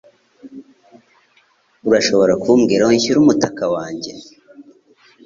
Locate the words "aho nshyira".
2.83-3.17